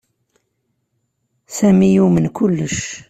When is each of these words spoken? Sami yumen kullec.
Sami 1.57 1.89
yumen 1.95 2.27
kullec. 2.37 2.77